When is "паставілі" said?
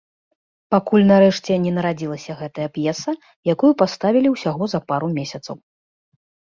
3.83-4.27